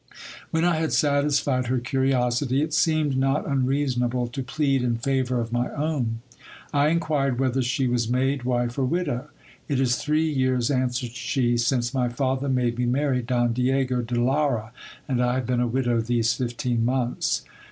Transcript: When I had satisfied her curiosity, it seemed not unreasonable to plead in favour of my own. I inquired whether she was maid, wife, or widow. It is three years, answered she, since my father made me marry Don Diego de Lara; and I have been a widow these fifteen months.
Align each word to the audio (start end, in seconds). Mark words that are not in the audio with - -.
When 0.49 0.65
I 0.65 0.77
had 0.77 0.93
satisfied 0.93 1.67
her 1.67 1.77
curiosity, 1.77 2.63
it 2.63 2.73
seemed 2.73 3.15
not 3.15 3.47
unreasonable 3.47 4.25
to 4.29 4.41
plead 4.41 4.81
in 4.81 4.95
favour 4.97 5.39
of 5.39 5.53
my 5.53 5.69
own. 5.75 6.21
I 6.73 6.87
inquired 6.87 7.37
whether 7.39 7.61
she 7.61 7.85
was 7.85 8.09
maid, 8.09 8.41
wife, 8.41 8.79
or 8.79 8.83
widow. 8.83 9.27
It 9.67 9.79
is 9.79 9.97
three 9.97 10.27
years, 10.27 10.71
answered 10.71 11.11
she, 11.11 11.55
since 11.55 11.93
my 11.93 12.09
father 12.09 12.49
made 12.49 12.79
me 12.79 12.87
marry 12.87 13.21
Don 13.21 13.53
Diego 13.53 14.01
de 14.01 14.15
Lara; 14.15 14.71
and 15.07 15.21
I 15.21 15.35
have 15.35 15.45
been 15.45 15.61
a 15.61 15.67
widow 15.67 16.01
these 16.01 16.33
fifteen 16.33 16.83
months. 16.83 17.43